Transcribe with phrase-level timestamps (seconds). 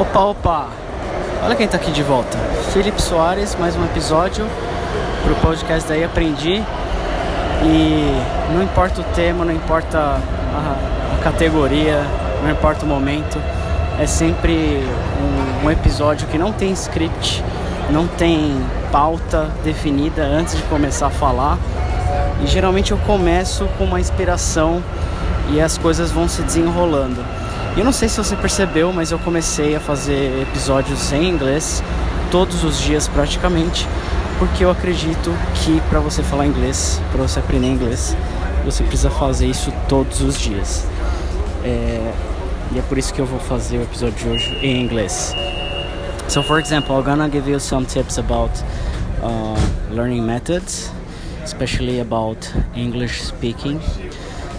[0.00, 0.68] Opa, opa!
[1.44, 2.38] Olha quem tá aqui de volta.
[2.72, 4.46] Felipe Soares, mais um episódio
[5.22, 6.64] pro podcast daí Aprendi.
[7.62, 8.22] E
[8.54, 12.02] não importa o tema, não importa a, a categoria,
[12.42, 13.38] não importa o momento,
[13.98, 14.82] é sempre
[15.20, 17.44] um, um episódio que não tem script,
[17.90, 18.56] não tem
[18.90, 21.58] pauta definida antes de começar a falar.
[22.42, 24.82] E geralmente eu começo com uma inspiração
[25.50, 27.22] e as coisas vão se desenrolando.
[27.76, 31.82] Eu não sei se você percebeu, mas eu comecei a fazer episódios em inglês
[32.30, 33.86] todos os dias praticamente,
[34.38, 38.16] porque eu acredito que para você falar inglês, para você aprender inglês,
[38.64, 40.84] você precisa fazer isso todos os dias.
[41.64, 42.12] É,
[42.72, 45.34] e é por isso que eu vou fazer o episódio de hoje em inglês.
[46.28, 48.52] So, for example, I'm gonna give you some tips about
[49.22, 49.56] uh,
[49.94, 50.90] learning methods,
[51.44, 52.38] especially about
[52.74, 53.80] English speaking.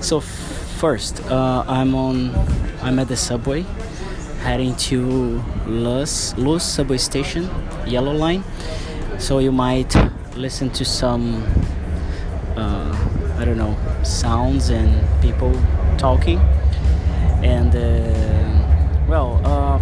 [0.00, 2.32] So, first, uh, I'm on
[2.82, 3.64] I'm at the subway
[4.42, 7.50] heading to Luz, Luz subway station,
[7.86, 8.44] yellow line.
[9.18, 9.94] So you might
[10.36, 11.42] listen to some,
[12.56, 14.90] uh, I don't know, sounds and
[15.20, 15.52] people
[15.98, 16.38] talking.
[17.42, 19.78] And uh, well, uh,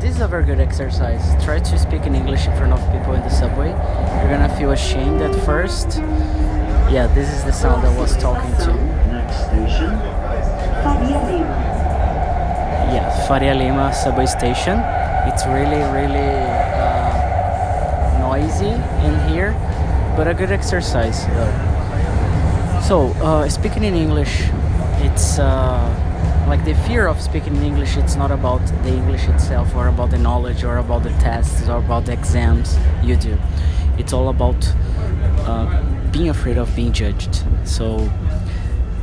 [0.00, 1.42] this is a very good exercise.
[1.44, 3.68] Try to speak in English in front of people in the subway.
[3.68, 5.98] You're gonna feel ashamed at first.
[6.90, 8.72] Yeah, this is the sound I was talking to.
[9.12, 9.90] Next station,
[10.82, 11.77] Faria Lima.
[12.98, 14.76] Yeah, Faria Lima subway station.
[15.30, 16.32] It's really, really
[16.84, 18.74] uh, noisy
[19.06, 19.52] in here,
[20.16, 21.54] but a good exercise though.
[22.88, 24.34] So, uh, speaking in English,
[25.06, 25.86] it's uh,
[26.48, 27.96] like the fear of speaking in English.
[27.96, 31.78] It's not about the English itself, or about the knowledge, or about the tests, or
[31.78, 33.38] about the exams you do.
[33.98, 34.60] It's all about
[35.46, 35.66] uh,
[36.10, 37.44] being afraid of being judged.
[37.64, 38.10] So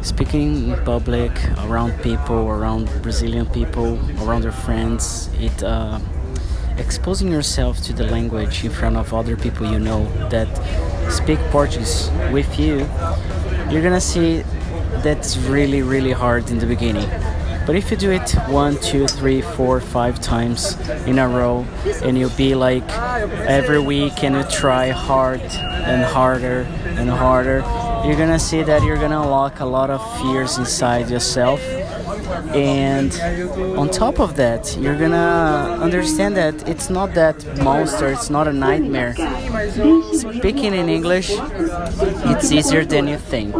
[0.05, 1.31] speaking in public
[1.65, 5.29] around people around brazilian people around your friends.
[5.39, 5.99] It uh,
[6.77, 10.49] exposing yourself to the language in front of other people you know that
[11.11, 12.77] speak portuguese with you
[13.71, 14.43] you're gonna see
[15.01, 17.09] that's really really hard in the beginning
[17.65, 20.77] but if you do it one two three four five times
[21.07, 21.65] in a row
[22.03, 22.87] and you'll be like
[23.47, 26.61] every week and you try hard and harder
[26.99, 27.59] and harder
[28.05, 31.59] you're gonna see that you're gonna unlock a lot of fears inside yourself
[32.53, 33.13] and
[33.77, 38.53] on top of that you're gonna understand that it's not that monster it's not a
[38.53, 39.13] nightmare.
[40.13, 41.31] Speaking in english
[42.31, 43.53] it's easier than you think.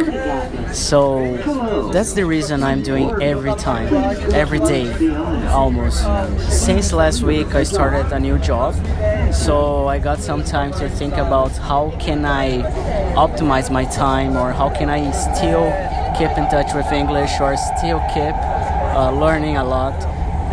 [0.72, 1.36] So
[1.92, 3.92] that's the reason i'm doing every time
[4.34, 4.86] every day
[5.48, 6.04] almost.
[6.50, 8.74] Since last week i started a new job.
[9.32, 12.62] So i got some time to think about how can i
[13.14, 15.66] optimize my time or how can i still
[16.18, 18.34] keep in touch with english or still keep
[18.96, 19.94] uh, learning a lot.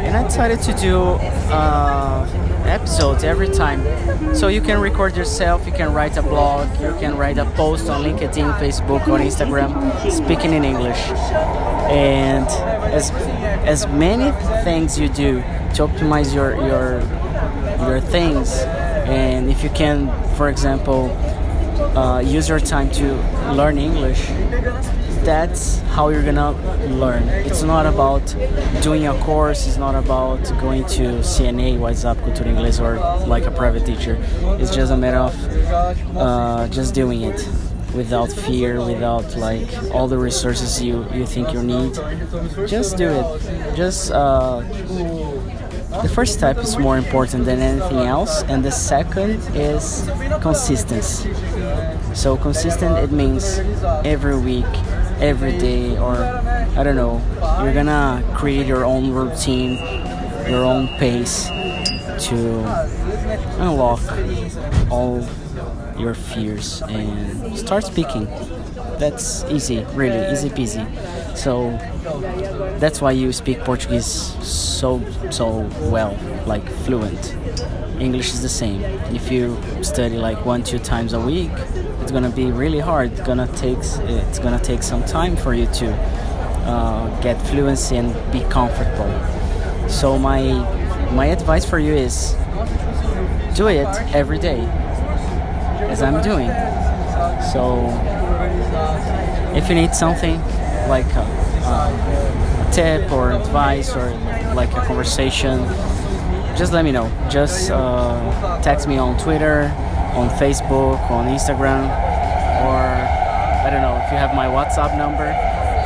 [0.03, 0.99] And i decided to do
[1.49, 2.27] uh,
[2.65, 3.81] episodes every time.
[4.35, 7.89] So you can record yourself you can write a blog you can write a post
[7.89, 9.71] on linkedin facebook or instagram
[10.11, 11.01] speaking in english.
[11.89, 12.47] And
[12.93, 13.11] as
[13.65, 14.31] as many
[14.63, 15.41] things you do
[15.75, 16.99] to optimize your your
[17.87, 18.59] your things
[19.07, 21.11] and if you can for example
[21.97, 23.05] uh, use your time to
[23.53, 24.29] learn english
[25.25, 26.51] that's how you're gonna
[26.87, 27.23] learn.
[27.29, 28.25] It's not about
[28.81, 31.03] doing a course it's not about going to
[31.33, 32.97] cna whatsapp cultura inglês or
[33.27, 34.17] like a private teacher.
[34.59, 35.35] It's just a matter of
[36.17, 37.39] uh, just doing it
[37.93, 41.93] without fear without like all the resources you you think you need.
[42.67, 43.75] Just do it.
[43.75, 44.61] Just uh,
[46.01, 50.09] the first step is more important than anything else and the second is
[50.41, 51.29] consistency.
[52.13, 53.59] So consistent it means
[54.03, 54.73] every week
[55.23, 56.15] every day or
[56.77, 57.21] i don't know.
[57.63, 59.77] You're gonna create your own routine
[60.49, 61.47] your own pace
[62.27, 62.37] to
[63.59, 64.01] unlock
[64.91, 65.25] all
[65.97, 68.25] your fears and start speaking.
[68.99, 70.85] That's easy really easy peasy.
[71.37, 71.71] So
[72.79, 75.01] that's why you speak portuguese so
[75.31, 77.33] so well like fluent.
[77.99, 78.81] English is the same.
[79.15, 81.51] If you study like one two times a week
[82.03, 83.13] it's gonna be really hard.
[83.13, 85.87] It's gonna take it's gonna take some time for you to
[86.67, 89.09] uh, get fluency and be comfortable.
[89.87, 90.41] So my
[91.13, 92.35] my advice for you is
[93.55, 94.59] do it every day
[95.93, 96.51] as i'm doing.
[97.53, 97.87] So
[99.55, 100.41] if you need something
[100.89, 101.25] like a,
[101.73, 104.09] a tip or advice or
[104.55, 105.59] like a conversation
[106.57, 107.09] just let me know.
[107.31, 109.71] Just uh, text me on twitter
[110.15, 111.85] on facebook on instagram
[112.65, 112.81] or
[113.65, 115.31] i don't know if you have my whatsapp number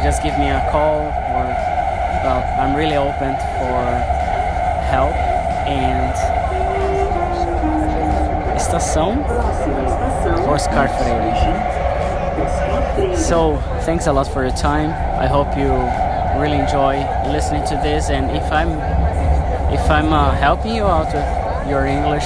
[0.03, 1.45] just give me a call or
[2.23, 3.81] well i'm really open for
[4.89, 5.15] help
[5.67, 6.15] and
[8.57, 9.23] estação.
[10.47, 10.87] Oscar.
[13.15, 14.89] So thanks a lot for your time.
[15.19, 15.71] I hope you
[16.41, 16.97] really enjoy
[17.31, 18.09] listening to this.
[18.09, 18.71] And if I'm
[19.71, 22.25] if I'm uh, helping you out with your English,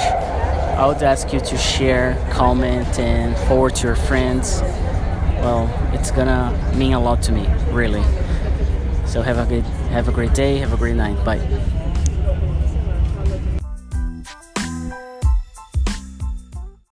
[0.74, 4.60] I would ask you to share, comment, and forward to your friends.
[5.42, 8.02] Well, it's gonna mean a lot to me, really.
[9.06, 10.58] So have a good have a great day.
[10.58, 11.22] Have a great night.
[11.24, 11.81] Bye.